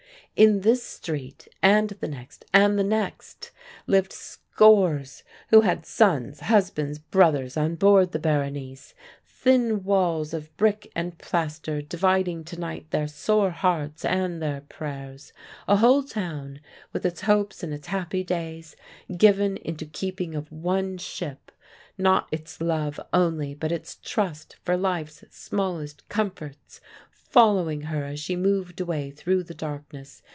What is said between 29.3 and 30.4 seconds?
the darkness.